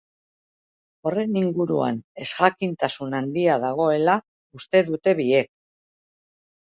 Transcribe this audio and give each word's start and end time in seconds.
Horren 1.09 1.35
inguruan 1.41 1.99
ezjakintasun 2.25 3.13
handia 3.21 3.61
dagoela 3.67 4.17
uste 4.61 4.83
dute 4.89 5.15
biek. 5.21 5.53